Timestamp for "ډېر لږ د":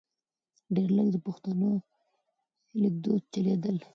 0.75-1.17